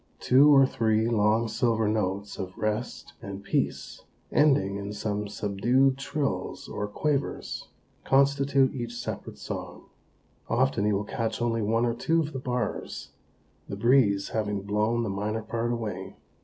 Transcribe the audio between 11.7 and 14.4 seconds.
or two of the bars, the breeze